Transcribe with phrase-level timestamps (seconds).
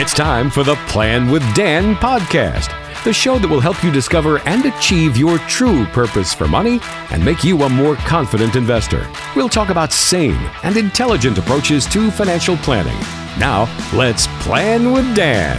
[0.00, 4.38] It's time for the Plan with Dan podcast, the show that will help you discover
[4.46, 6.78] and achieve your true purpose for money
[7.10, 9.10] and make you a more confident investor.
[9.34, 12.96] We'll talk about sane and intelligent approaches to financial planning.
[13.40, 15.56] Now, let's plan with Dan.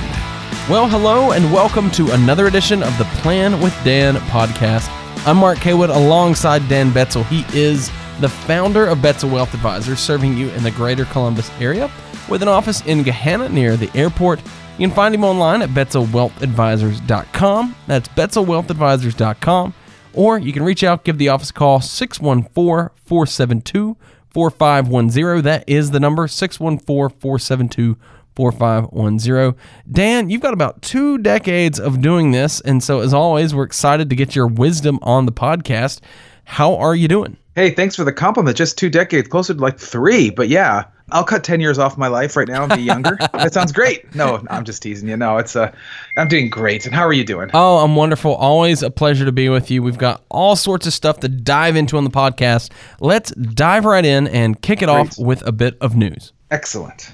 [0.69, 4.87] Well, hello, and welcome to another edition of the Plan with Dan podcast.
[5.27, 7.25] I'm Mark Kaywood alongside Dan Betzel.
[7.25, 11.89] He is the founder of Betzel Wealth Advisors, serving you in the greater Columbus area
[12.27, 14.39] with an office in Gahanna near the airport.
[14.77, 17.75] You can find him online at betzelwealthadvisors.com.
[17.87, 19.73] That's betzelwealthadvisors.com.
[20.13, 23.97] Or you can reach out, give the office a call, 614 472
[24.29, 25.43] 4510.
[25.43, 27.97] That is the number, 614 472
[28.35, 29.55] 4510.
[29.91, 32.61] Dan, you've got about two decades of doing this.
[32.61, 35.99] And so, as always, we're excited to get your wisdom on the podcast.
[36.45, 37.37] How are you doing?
[37.59, 38.55] Hey, thanks for the compliment.
[38.55, 40.29] Just two decades, closer to like three.
[40.29, 43.17] But yeah, I'll cut 10 years off my life right now and be younger.
[43.33, 44.15] that sounds great.
[44.15, 45.17] No, I'm just teasing you.
[45.17, 45.69] No, it's uh
[46.15, 46.85] I'm doing great.
[46.85, 47.49] And how are you doing?
[47.53, 48.33] Oh, I'm wonderful.
[48.33, 49.83] Always a pleasure to be with you.
[49.83, 52.71] We've got all sorts of stuff to dive into on the podcast.
[53.01, 54.95] Let's dive right in and kick it great.
[54.95, 56.31] off with a bit of news.
[56.51, 57.11] Excellent.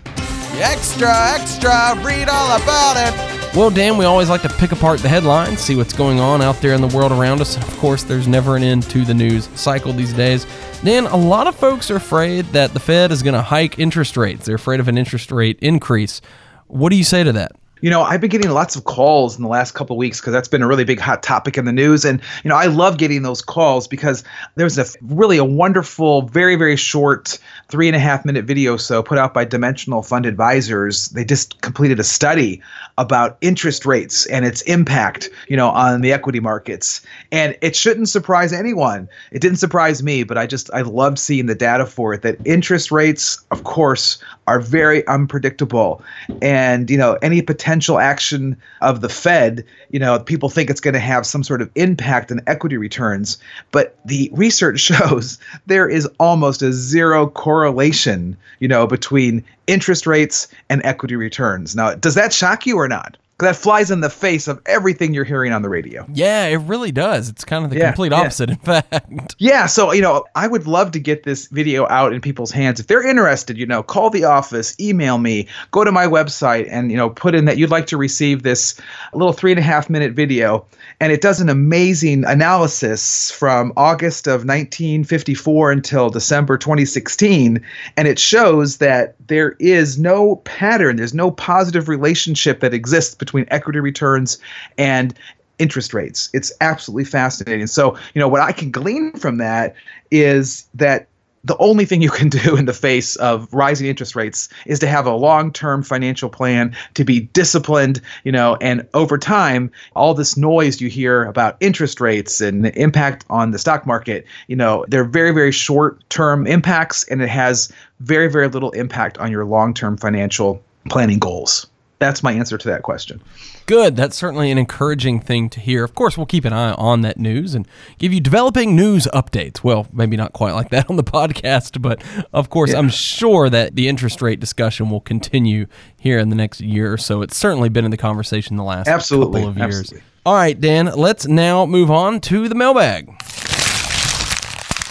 [0.62, 3.56] Extra, extra, read all about it.
[3.56, 6.60] Well, Dan, we always like to pick apart the headlines, see what's going on out
[6.62, 7.56] there in the world around us.
[7.58, 10.46] Of course, there's never an end to the news cycle these days.
[10.84, 14.18] Dan, a lot of folks are afraid that the Fed is going to hike interest
[14.18, 14.46] rates.
[14.46, 16.22] They're afraid of an interest rate increase.
[16.68, 17.54] What do you say to that?
[17.82, 20.48] You know, I've been getting lots of calls in the last couple weeks because that's
[20.48, 22.06] been a really big hot topic in the news.
[22.06, 24.24] And, you know, I love getting those calls because
[24.56, 27.38] there's a really a wonderful, very, very short
[27.70, 31.10] three and a half minute video so put out by Dimensional Fund Advisors.
[31.10, 32.62] They just completed a study
[32.98, 37.02] about interest rates and its impact, you know, on the equity markets.
[37.32, 39.10] And it shouldn't surprise anyone.
[39.32, 42.38] It didn't surprise me, but I just I loved seeing the data for it that
[42.46, 46.02] interest rates, of course, are very unpredictable.
[46.42, 50.94] And, you know, any potential action of the Fed, you know, people think it's going
[50.94, 53.38] to have some sort of impact on equity returns.
[53.72, 60.48] But the research shows there is almost a zero correlation, you know, between interest rates
[60.70, 61.76] and equity returns.
[61.76, 63.18] Now, does that shock you or not?
[63.40, 66.06] That flies in the face of everything you're hearing on the radio.
[66.14, 67.28] Yeah, it really does.
[67.28, 68.56] It's kind of the yeah, complete opposite, yeah.
[68.56, 69.36] in fact.
[69.46, 72.80] Yeah, so, you know, I would love to get this video out in people's hands.
[72.80, 76.90] If they're interested, you know, call the office, email me, go to my website, and,
[76.90, 78.80] you know, put in that you'd like to receive this
[79.14, 80.66] little three and a half minute video.
[81.00, 87.62] And it does an amazing analysis from August of 1954 until December 2016.
[87.98, 93.46] And it shows that there is no pattern, there's no positive relationship that exists between
[93.50, 94.38] equity returns
[94.78, 95.14] and
[95.60, 96.30] interest rates.
[96.34, 97.68] It's absolutely fascinating.
[97.68, 99.76] So, you know, what I can glean from that
[100.12, 101.08] is that
[101.46, 104.88] the only thing you can do in the face of rising interest rates is to
[104.88, 110.36] have a long-term financial plan to be disciplined you know and over time all this
[110.36, 114.86] noise you hear about interest rates and the impact on the stock market you know
[114.88, 119.96] they're very very short-term impacts and it has very very little impact on your long-term
[119.98, 121.68] financial planning goals
[122.00, 123.22] that's my answer to that question.
[123.66, 123.96] Good.
[123.96, 125.84] That's certainly an encouraging thing to hear.
[125.84, 127.68] Of course, we'll keep an eye on that news and
[127.98, 129.64] give you developing news updates.
[129.64, 132.04] Well, maybe not quite like that on the podcast, but
[132.34, 132.80] of course, yeah.
[132.80, 135.68] I'm sure that the interest rate discussion will continue
[135.98, 137.22] here in the next year or so.
[137.22, 139.42] It's certainly been in the conversation the last Absolutely.
[139.42, 139.80] couple of years.
[139.80, 140.04] Absolutely.
[140.26, 143.10] All right, Dan, let's now move on to the mailbag.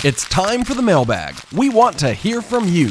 [0.04, 1.34] It's time for the mailbag.
[1.52, 2.90] We want to hear from you.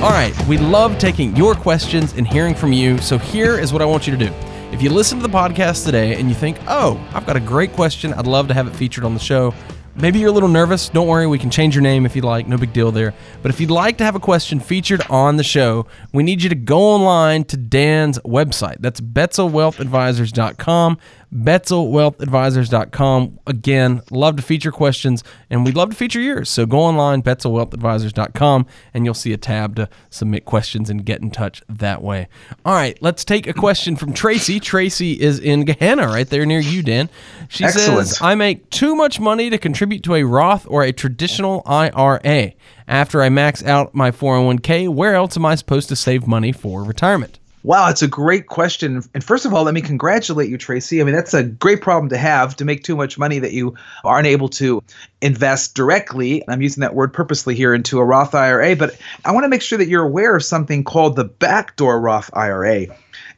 [0.00, 2.96] All right, we love taking your questions and hearing from you.
[3.02, 4.32] So here is what I want you to do.
[4.72, 7.74] If you listen to the podcast today and you think, oh, I've got a great
[7.74, 9.52] question, I'd love to have it featured on the show,
[9.96, 10.88] Maybe you're a little nervous.
[10.88, 12.46] Don't worry, we can change your name if you'd like.
[12.46, 13.12] No big deal there.
[13.42, 16.48] But if you'd like to have a question featured on the show, we need you
[16.48, 18.76] to go online to Dan's website.
[18.80, 20.98] That's betzelwealthadvisors.com.
[21.34, 23.40] BetzelWealthAdvisors.com.
[23.46, 26.48] Again, love to feature questions, and we'd love to feature yours.
[26.48, 31.30] So go online, BetzelWealthAdvisors.com, and you'll see a tab to submit questions and get in
[31.30, 32.28] touch that way.
[32.64, 34.58] All right, let's take a question from Tracy.
[34.60, 37.08] Tracy is in Gahanna, right there near you, Dan.
[37.48, 38.08] She Excellent.
[38.08, 42.52] says, I make too much money to contribute to a Roth or a traditional IRA.
[42.88, 46.82] After I max out my 401k, where else am I supposed to save money for
[46.82, 47.38] retirement?
[47.62, 49.02] Wow, it's a great question.
[49.12, 51.00] And first of all, let me congratulate you, Tracy.
[51.00, 53.74] I mean, that's a great problem to have to make too much money that you
[54.02, 54.82] aren't able to
[55.20, 56.40] invest directly.
[56.40, 59.48] And I'm using that word purposely here into a Roth IRA, but I want to
[59.48, 62.86] make sure that you're aware of something called the backdoor Roth IRA.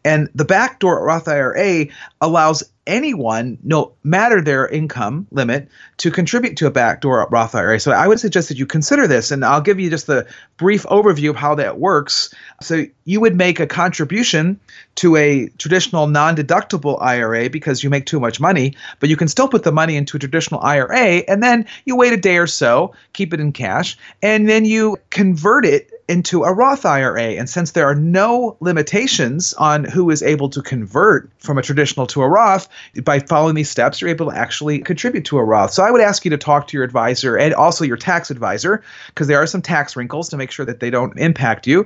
[0.04, 1.86] And the backdoor Roth IRA
[2.20, 5.68] allows anyone, no matter their income limit,
[5.98, 7.78] to contribute to a backdoor Roth IRA.
[7.78, 10.26] So I would suggest that you consider this, and I'll give you just the
[10.56, 12.34] brief overview of how that works.
[12.60, 14.58] So you would make a contribution
[14.96, 19.48] to a traditional non-deductible IRA because you make too much money, but you can still
[19.48, 22.94] put the money into a traditional IRA, and then you wait a day or so,
[23.12, 27.22] keep it in cash, and then you convert it into a Roth IRA.
[27.22, 32.06] And since there are no limitations on who is able to convert from a traditional
[32.08, 32.68] to a Roth,
[33.04, 35.72] by following these steps, you're able to actually contribute to a Roth.
[35.72, 38.82] So I would ask you to talk to your advisor and also your tax advisor,
[39.06, 41.80] because there are some tax wrinkles to make sure that they don't impact you,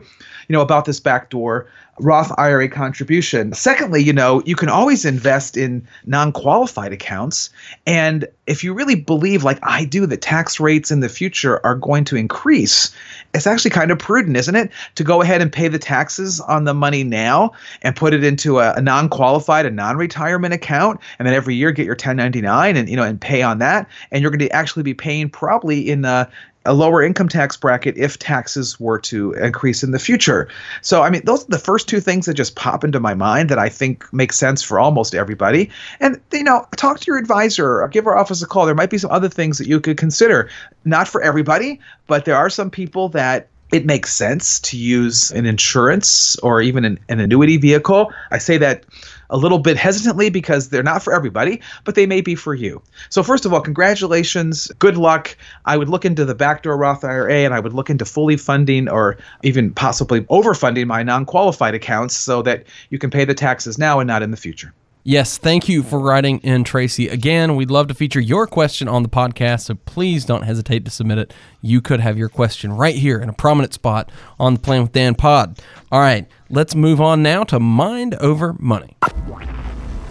[0.49, 1.67] you know, about this backdoor
[1.99, 3.53] Roth IRA contribution.
[3.53, 7.51] Secondly, you know, you can always invest in non qualified accounts.
[7.87, 11.75] And if you really believe, like I do, that tax rates in the future are
[11.75, 12.95] going to increase,
[13.35, 16.65] it's actually kind of prudent, isn't it, to go ahead and pay the taxes on
[16.65, 17.53] the money now
[17.83, 21.01] and put it into a, a non qualified, a non retirement account.
[21.19, 23.89] And then every year get your 1099 and, you know, and pay on that.
[24.11, 26.29] And you're going to actually be paying probably in the
[26.67, 30.49] a lower income tax bracket if taxes were to increase in the future.
[30.83, 33.49] So, I mean, those are the first two things that just pop into my mind
[33.49, 35.71] that I think make sense for almost everybody.
[36.01, 38.67] And, you know, talk to your advisor or give our office a call.
[38.67, 40.51] There might be some other things that you could consider.
[40.85, 45.45] Not for everybody, but there are some people that it makes sense to use an
[45.45, 48.13] insurance or even an, an annuity vehicle.
[48.31, 48.85] I say that
[49.31, 52.83] a little bit hesitantly because they're not for everybody, but they may be for you.
[53.09, 54.71] So, first of all, congratulations.
[54.79, 55.37] Good luck.
[55.65, 58.89] I would look into the backdoor Roth IRA and I would look into fully funding
[58.89, 63.79] or even possibly overfunding my non qualified accounts so that you can pay the taxes
[63.79, 64.73] now and not in the future.
[65.09, 67.07] Yes, thank you for writing in, Tracy.
[67.07, 70.91] Again, we'd love to feature your question on the podcast, so please don't hesitate to
[70.91, 71.33] submit it.
[71.63, 74.11] You could have your question right here in a prominent spot
[74.41, 75.61] on the Plan with Dan pod.
[75.93, 78.97] All right, let's move on now to Mind Over Money.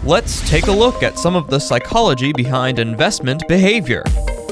[0.02, 4.02] Let's take a look at some of the psychology behind investment behavior.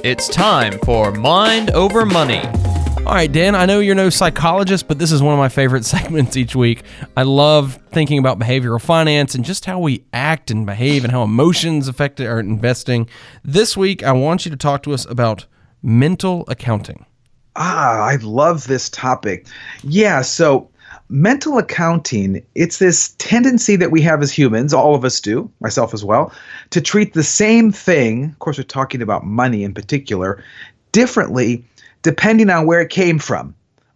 [0.04, 2.42] It's time for Mind Over Money.
[3.06, 5.84] All right, Dan, I know you're no psychologist, but this is one of my favorite
[5.94, 6.84] segments each week.
[7.18, 11.22] I love thinking about behavioral finance and just how we act and behave and how
[11.22, 13.06] emotions affect our investing.
[13.44, 15.44] This week, I want you to talk to us about
[15.82, 17.04] mental accounting.
[17.56, 19.46] Ah, I love this topic.
[19.82, 20.70] Yeah, so
[21.10, 25.92] mental accounting, it's this tendency that we have as humans, all of us do, myself
[25.92, 26.32] as well,
[26.70, 30.42] to treat the same thing, of course, we're talking about money in particular,
[30.92, 31.62] differently
[32.04, 33.52] depending on where it came from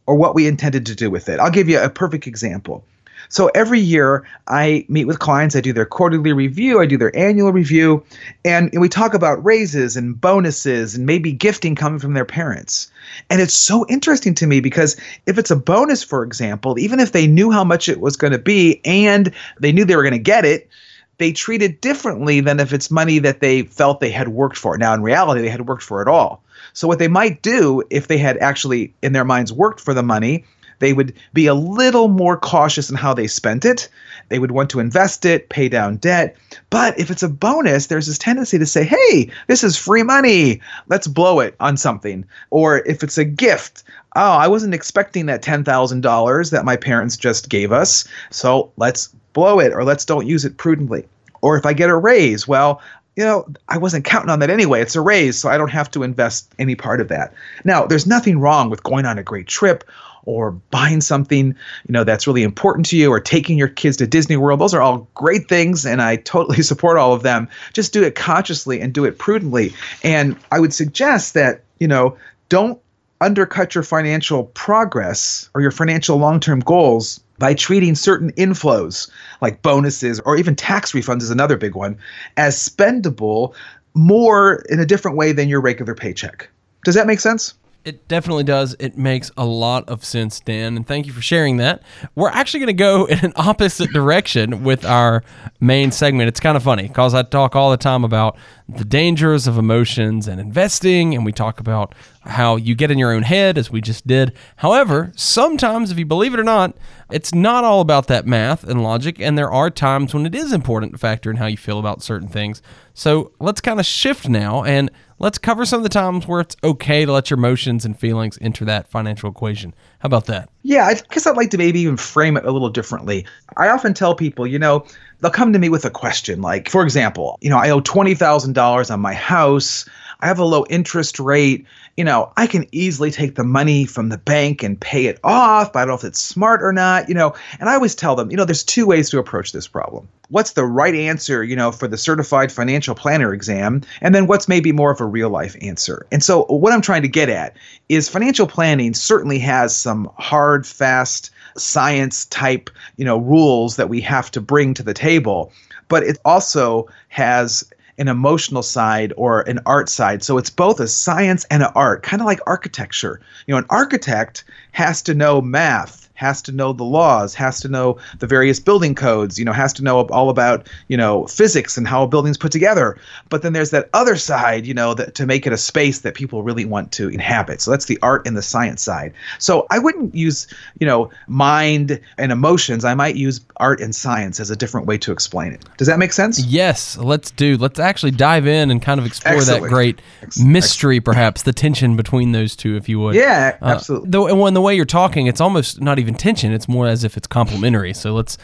[0.06, 1.38] or what we intended to do with it.
[1.38, 2.84] I'll give you a perfect example.
[3.28, 7.14] So every year I meet with clients, I do their quarterly review, I do their
[7.14, 8.02] annual review,
[8.42, 12.90] and we talk about raises and bonuses and maybe gifting coming from their parents.
[13.28, 14.96] And it's so interesting to me because
[15.26, 18.32] if it's a bonus, for example, even if they knew how much it was going
[18.32, 19.30] to be and
[19.60, 20.70] they knew they were going to get it,
[21.18, 24.78] they treat it differently than if it's money that they felt they had worked for.
[24.78, 26.42] Now, in reality, they had worked for it all.
[26.72, 30.02] So, what they might do if they had actually, in their minds, worked for the
[30.02, 30.44] money,
[30.78, 33.88] they would be a little more cautious in how they spent it.
[34.28, 36.36] They would want to invest it, pay down debt.
[36.70, 40.60] But if it's a bonus, there's this tendency to say, hey, this is free money.
[40.88, 42.24] Let's blow it on something.
[42.50, 43.82] Or if it's a gift,
[44.16, 48.06] oh, I wasn't expecting that $10,000 that my parents just gave us.
[48.30, 51.06] So let's blow it or let's don't use it prudently.
[51.42, 52.82] Or if I get a raise, well,
[53.14, 54.80] you know, I wasn't counting on that anyway.
[54.80, 57.32] It's a raise, so I don't have to invest any part of that.
[57.64, 59.84] Now, there's nothing wrong with going on a great trip
[60.24, 64.08] or buying something, you know, that's really important to you or taking your kids to
[64.08, 64.60] Disney World.
[64.60, 67.48] Those are all great things and I totally support all of them.
[67.74, 69.72] Just do it consciously and do it prudently.
[70.02, 72.18] And I would suggest that, you know,
[72.48, 72.80] don't
[73.20, 80.20] undercut your financial progress or your financial long-term goals by treating certain inflows like bonuses
[80.20, 81.96] or even tax refunds is another big one
[82.36, 83.54] as spendable
[83.94, 86.48] more in a different way than your regular paycheck.
[86.84, 87.54] Does that make sense?
[87.84, 88.76] It definitely does.
[88.80, 91.82] It makes a lot of sense, Dan, and thank you for sharing that.
[92.16, 95.24] We're actually going to go in an opposite direction with our
[95.60, 96.28] main segment.
[96.28, 98.36] It's kind of funny because I talk all the time about
[98.68, 103.12] the dangers of emotions and investing, and we talk about how you get in your
[103.12, 104.34] own head, as we just did.
[104.56, 106.76] However, sometimes, if you believe it or not,
[107.10, 110.52] it's not all about that math and logic, and there are times when it is
[110.52, 112.62] important to factor in how you feel about certain things.
[112.94, 116.56] So let's kind of shift now and let's cover some of the times where it's
[116.62, 119.74] okay to let your emotions and feelings enter that financial equation.
[120.00, 120.48] How about that?
[120.62, 123.26] Yeah, I guess I'd like to maybe even frame it a little differently.
[123.56, 124.84] I often tell people, you know,
[125.20, 128.90] they'll come to me with a question like, for example, you know, I owe $20,000
[128.90, 129.88] on my house.
[130.20, 131.64] I have a low interest rate.
[131.96, 135.72] You know, I can easily take the money from the bank and pay it off,
[135.72, 137.34] but I don't know if it's smart or not, you know.
[137.60, 140.08] And I always tell them, you know, there's two ways to approach this problem.
[140.28, 143.82] What's the right answer, you know, for the certified financial planner exam?
[144.00, 146.06] And then what's maybe more of a real life answer?
[146.12, 147.56] And so what I'm trying to get at
[147.88, 154.00] is financial planning certainly has some hard, fast, science type, you know, rules that we
[154.00, 155.52] have to bring to the table,
[155.88, 157.64] but it also has
[157.98, 160.22] an emotional side or an art side.
[160.22, 163.20] So it's both a science and an art, kind of like architecture.
[163.46, 167.68] You know, an architect has to know math has to know the laws, has to
[167.68, 171.78] know the various building codes, you know, has to know all about, you know, physics
[171.78, 172.98] and how a building's put together.
[173.28, 176.14] But then there's that other side, you know, that to make it a space that
[176.14, 177.60] people really want to inhabit.
[177.60, 179.12] So that's the art and the science side.
[179.38, 180.48] So I wouldn't use,
[180.80, 182.84] you know, mind and emotions.
[182.84, 185.64] I might use art and science as a different way to explain it.
[185.76, 186.44] Does that make sense?
[186.44, 187.56] Yes, let's do.
[187.56, 189.62] Let's actually dive in and kind of explore Excellent.
[189.62, 193.14] that great Ex- mystery, perhaps the tension between those two, if you would.
[193.14, 194.10] Yeah, Uh, absolutely.
[194.10, 196.52] though, and when the way you're talking, it's almost not even tension.
[196.52, 197.92] It's more as if it's complementary.
[197.94, 198.38] So let's.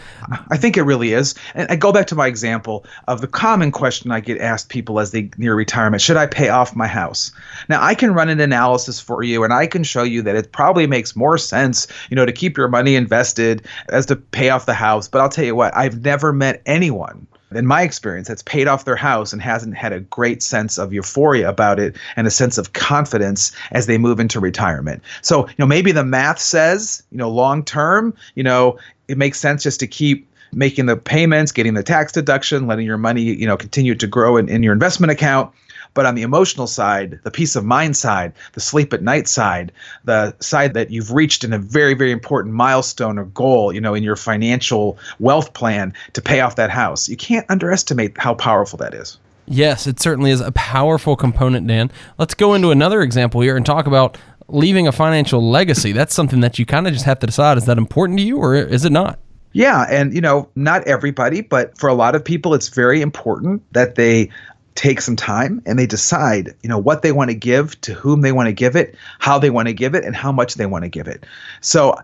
[0.51, 1.35] I think it really is.
[1.55, 5.01] And I go back to my example of the common question I get asked people
[5.01, 7.33] as they near retirement should I pay off my house?
[7.69, 10.53] Now, I can run an analysis for you and I can show you that it
[10.53, 14.67] probably makes more sense, you know, to keep your money invested as to pay off
[14.67, 15.09] the house.
[15.09, 18.85] But I'll tell you what, I've never met anyone in my experience that's paid off
[18.85, 22.59] their house and hasn't had a great sense of euphoria about it and a sense
[22.59, 25.03] of confidence as they move into retirement.
[25.23, 29.39] So, you know, maybe the math says, you know, long term, you know, it makes
[29.39, 33.47] sense just to keep making the payments, getting the tax deduction, letting your money, you
[33.47, 35.53] know, continue to grow in, in your investment account.
[35.95, 39.73] But on the emotional side, the peace of mind side, the sleep at night side,
[40.05, 43.95] the side that you've reached in a very, very important milestone or goal, you know,
[43.95, 48.77] in your financial wealth plan to pay off that house, you can't underestimate how powerful
[48.79, 49.19] that is.
[49.47, 51.91] Yes, it certainly is a powerful component, Dan.
[52.19, 54.17] Let's go into another example here and talk about
[54.49, 55.93] leaving a financial legacy.
[55.93, 58.39] That's something that you kind of just have to decide is that important to you
[58.39, 59.19] or is it not?
[59.53, 63.63] Yeah, and you know, not everybody, but for a lot of people it's very important
[63.73, 64.31] that they
[64.75, 68.23] take some time and they decide, you know, what they want to give, to whom
[68.23, 70.67] they want to give it, how they want to give it, and how much they
[70.67, 71.25] want to give it.
[71.61, 71.97] So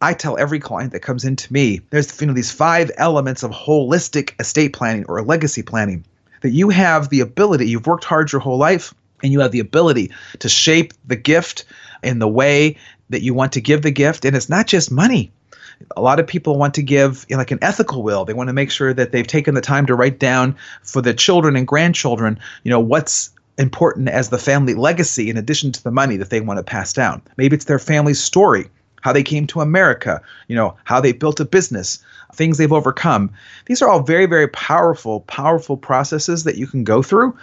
[0.00, 3.50] I tell every client that comes into me, there's you know these five elements of
[3.50, 6.04] holistic estate planning or legacy planning
[6.40, 9.60] that you have the ability, you've worked hard your whole life, and you have the
[9.60, 11.64] ability to shape the gift
[12.02, 12.76] in the way
[13.08, 14.24] that you want to give the gift.
[14.24, 15.32] And it's not just money
[15.96, 18.24] a lot of people want to give you know, like an ethical will.
[18.24, 21.14] They want to make sure that they've taken the time to write down for the
[21.14, 25.90] children and grandchildren you know what's important as the family legacy in addition to the
[25.90, 27.22] money that they want to pass down.
[27.36, 28.68] Maybe it's their family's story
[29.02, 32.02] how they came to america you know how they built a business
[32.34, 33.30] things they've overcome.
[33.66, 37.36] These are all very very powerful powerful processes that you can go through.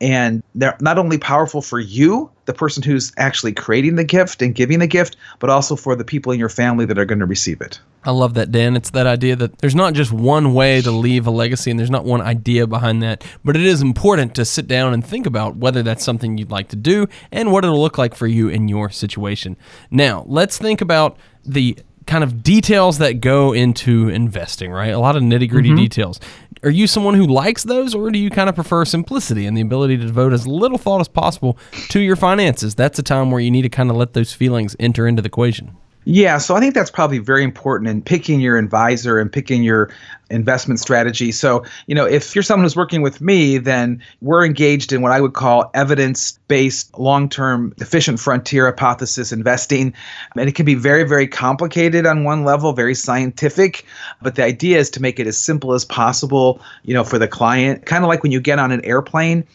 [0.00, 4.54] And they're not only powerful for you the person who's actually creating the gift and
[4.54, 7.26] giving the gift but also for the people in your family that are going to
[7.26, 8.76] receive it I love that, Dan.
[8.76, 11.90] It's that idea that there's not just one way to leave a legacy and there's
[11.90, 15.56] not one idea behind that, but it is important to sit down and think about
[15.56, 18.68] whether that's something you'd like to do and what it'll look like for you in
[18.68, 19.56] your situation.
[19.90, 24.92] Now, let's think about the kind of details that go into investing, right?
[24.92, 25.78] A lot of nitty gritty mm-hmm.
[25.78, 26.20] details.
[26.64, 29.60] Are you someone who likes those, or do you kind of prefer simplicity and the
[29.60, 31.58] ability to devote as little thought as possible
[31.90, 32.74] to your finances?
[32.74, 35.26] That's a time where you need to kind of let those feelings enter into the
[35.26, 35.76] equation.
[36.06, 39.90] Yeah, so I think that's probably very important in picking your advisor and picking your
[40.28, 41.32] investment strategy.
[41.32, 45.12] So, you know, if you're someone who's working with me, then we're engaged in what
[45.12, 49.94] I would call evidence based, long term, efficient frontier hypothesis investing.
[50.36, 53.86] And it can be very, very complicated on one level, very scientific.
[54.20, 57.28] But the idea is to make it as simple as possible, you know, for the
[57.28, 57.86] client.
[57.86, 59.46] Kind of like when you get on an airplane.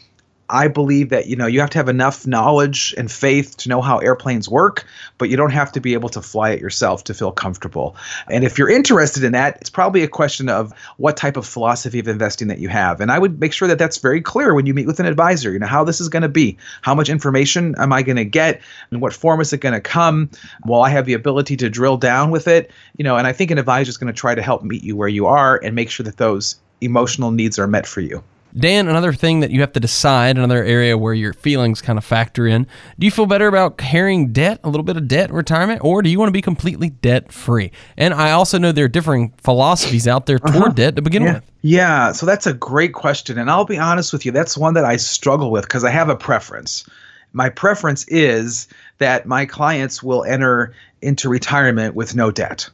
[0.49, 3.81] I believe that you know you have to have enough knowledge and faith to know
[3.81, 4.85] how airplanes work,
[5.17, 7.95] but you don't have to be able to fly it yourself to feel comfortable.
[8.29, 11.99] And if you're interested in that, it's probably a question of what type of philosophy
[11.99, 12.99] of investing that you have.
[12.99, 15.51] And I would make sure that that's very clear when you meet with an advisor.
[15.51, 18.25] You know how this is going to be, how much information am I going to
[18.25, 20.29] get, and what form is it going to come?
[20.65, 22.71] Will I have the ability to drill down with it?
[22.97, 24.95] You know, and I think an advisor is going to try to help meet you
[24.95, 28.23] where you are and make sure that those emotional needs are met for you.
[28.57, 32.05] Dan, another thing that you have to decide, another area where your feelings kind of
[32.05, 32.65] factor in.
[32.97, 36.09] Do you feel better about carrying debt, a little bit of debt retirement, or do
[36.09, 37.71] you want to be completely debt free?
[37.97, 40.69] And I also know there are differing philosophies out there toward uh-huh.
[40.69, 41.33] debt to begin Yeah.
[41.35, 41.51] with.
[41.61, 43.37] Yeah, so that's a great question.
[43.37, 46.09] And I'll be honest with you, that's one that I struggle with because I have
[46.09, 46.85] a preference.
[47.33, 52.69] My preference is that my clients will enter into retirement with no debt.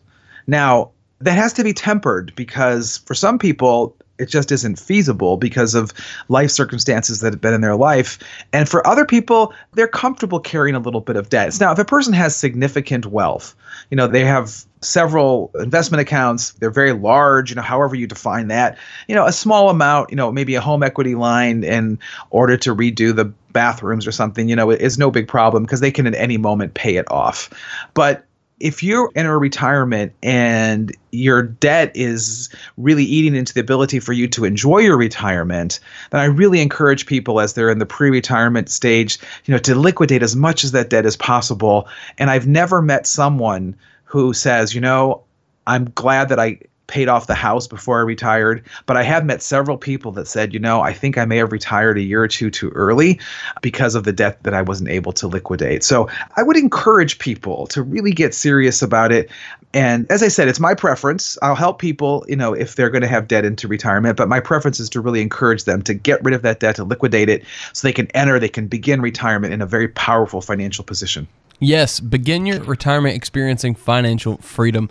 [0.48, 5.76] Now, that has to be tempered because for some people, it just isn't feasible because
[5.76, 5.94] of
[6.30, 8.20] life circumstances that have been in their life.
[8.54, 11.58] And for other people, they're comfortable carrying a little bit of debt.
[11.60, 13.56] Now, if a person has significant wealth,
[13.90, 18.48] you know, they have several investment accounts, they're very large, you know, however you define
[18.48, 22.56] that, you know, a small amount, you know, maybe a home equity line in order
[22.56, 26.06] to redo the bathrooms or something, you know, is no big problem because they can
[26.08, 27.50] at any moment pay it off.
[27.94, 28.25] But
[28.60, 34.14] if you enter a retirement and your debt is really eating into the ability for
[34.14, 35.80] you to enjoy your retirement,
[36.12, 40.24] then I really encourage people as they're in the pre-retirement stage, you know, to liquidate
[40.24, 41.88] as much as that debt as possible.
[42.18, 45.24] And I've never met someone who says, you know,
[45.68, 48.64] I'm glad that I paid off the house before I retired.
[48.86, 51.52] But I have met several people that said, you know, I think I may have
[51.52, 53.20] retired a year or two too early
[53.62, 55.84] because of the debt that I wasn't able to liquidate.
[55.84, 59.30] So I would encourage people to really get serious about it.
[59.74, 61.38] And as I said, it's my preference.
[61.42, 64.40] I'll help people, you know, if they're going to have debt into retirement, but my
[64.40, 67.44] preference is to really encourage them to get rid of that debt, to liquidate it
[67.74, 71.28] so they can enter, they can begin retirement in a very powerful financial position.
[71.60, 74.90] Yes, begin your retirement experiencing financial freedom.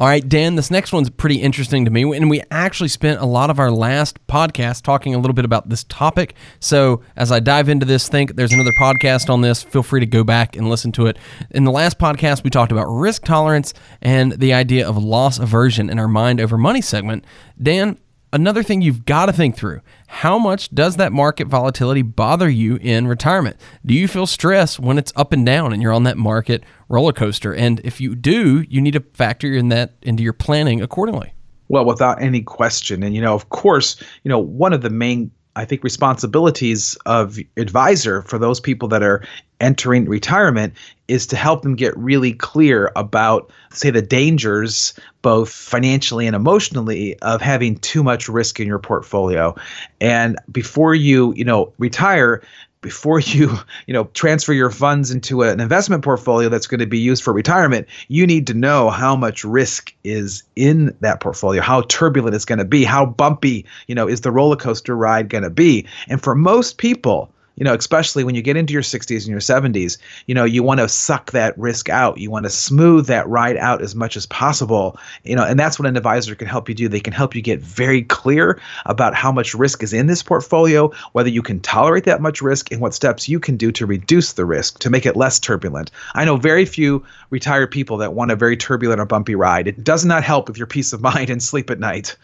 [0.00, 2.02] All right, Dan, this next one's pretty interesting to me.
[2.16, 5.68] And we actually spent a lot of our last podcast talking a little bit about
[5.68, 6.34] this topic.
[6.58, 9.62] So as I dive into this, think there's another podcast on this.
[9.62, 11.18] Feel free to go back and listen to it.
[11.50, 15.90] In the last podcast, we talked about risk tolerance and the idea of loss aversion
[15.90, 17.24] in our mind over money segment.
[17.62, 17.98] Dan,
[18.32, 22.76] another thing you've got to think through how much does that market volatility bother you
[22.76, 23.56] in retirement?
[23.86, 27.12] Do you feel stress when it's up and down and you're on that market roller
[27.12, 27.54] coaster?
[27.54, 31.32] And if you do, you need to factor in that into your planning accordingly.
[31.68, 33.04] Well, without any question.
[33.04, 37.38] And, you know, of course, you know, one of the main I think responsibilities of
[37.56, 39.22] advisor for those people that are
[39.60, 40.74] entering retirement
[41.08, 47.18] is to help them get really clear about say the dangers both financially and emotionally
[47.20, 49.54] of having too much risk in your portfolio.
[50.00, 52.42] And before you you know retire
[52.80, 53.56] before you
[53.86, 57.32] you know transfer your funds into an investment portfolio that's going to be used for
[57.32, 62.44] retirement you need to know how much risk is in that portfolio how turbulent it's
[62.44, 65.86] going to be how bumpy you know is the roller coaster ride going to be.
[66.08, 69.40] And for most people you know, especially when you get into your 60s and your
[69.40, 72.18] 70s, you know, you want to suck that risk out.
[72.18, 74.96] You want to smooth that ride out as much as possible.
[75.24, 76.88] You know, and that's what an advisor can help you do.
[76.88, 80.90] They can help you get very clear about how much risk is in this portfolio,
[81.12, 84.32] whether you can tolerate that much risk, and what steps you can do to reduce
[84.32, 85.90] the risk to make it less turbulent.
[86.14, 89.68] I know very few retired people that want a very turbulent or bumpy ride.
[89.68, 92.16] It does not help with your peace of mind and sleep at night.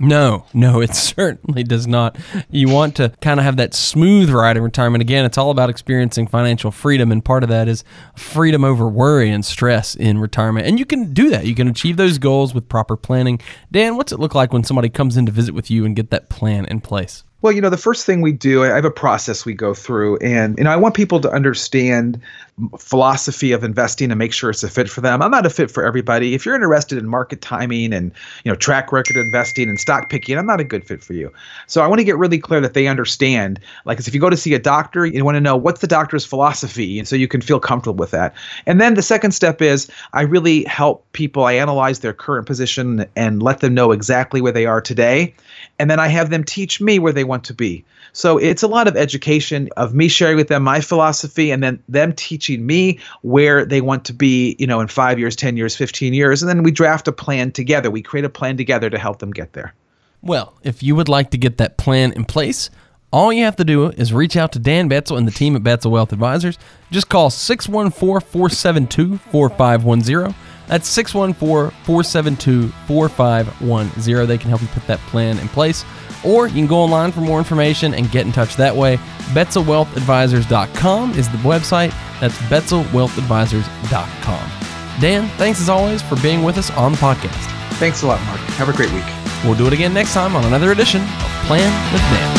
[0.00, 2.16] No, no, it certainly does not.
[2.50, 5.02] You want to kind of have that smooth ride in retirement.
[5.02, 7.84] Again, it's all about experiencing financial freedom, and part of that is
[8.16, 10.66] freedom over worry and stress in retirement.
[10.66, 11.46] And you can do that.
[11.46, 13.40] You can achieve those goals with proper planning.
[13.72, 16.10] Dan, what's it look like when somebody comes in to visit with you and get
[16.10, 17.24] that plan in place?
[17.40, 20.16] Well, you know, the first thing we do, I have a process we go through,
[20.18, 22.20] and you know, I want people to understand
[22.78, 25.22] philosophy of investing and make sure it's a fit for them.
[25.22, 26.34] I'm not a fit for everybody.
[26.34, 28.12] If you're interested in market timing and
[28.44, 31.32] you know track record investing and stock picking, I'm not a good fit for you.
[31.66, 33.60] So I want to get really clear that they understand.
[33.84, 36.24] Like, if you go to see a doctor, you want to know what's the doctor's
[36.24, 38.34] philosophy, and so you can feel comfortable with that.
[38.66, 41.44] And then the second step is I really help people.
[41.44, 45.34] I analyze their current position and let them know exactly where they are today,
[45.78, 47.84] and then I have them teach me where they want to be.
[48.12, 51.82] So it's a lot of education of me sharing with them my philosophy and then
[51.88, 55.76] them teaching me where they want to be, you know, in 5 years, 10 years,
[55.76, 57.90] 15 years and then we draft a plan together.
[57.90, 59.74] We create a plan together to help them get there.
[60.22, 62.70] Well, if you would like to get that plan in place,
[63.10, 65.62] all you have to do is reach out to Dan Betzel and the team at
[65.62, 66.58] Betzel Wealth Advisors.
[66.90, 70.34] Just call 614 472 4510.
[70.66, 74.26] That's 614 472 4510.
[74.26, 75.84] They can help you put that plan in place.
[76.24, 78.98] Or you can go online for more information and get in touch that way.
[79.32, 81.94] BetzelWealthAdvisors.com is the website.
[82.20, 84.50] That's BetzelWealthAdvisors.com.
[85.00, 87.46] Dan, thanks as always for being with us on the podcast.
[87.78, 88.40] Thanks a lot, Mark.
[88.56, 89.04] Have a great week.
[89.44, 91.08] We'll do it again next time on another edition of
[91.46, 92.38] Plan with Dan.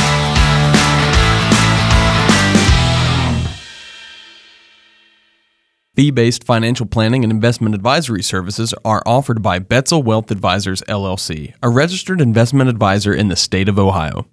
[5.95, 11.53] Fee based financial planning and investment advisory services are offered by Betzel Wealth Advisors LLC,
[11.61, 14.25] a registered investment advisor in the state of Ohio.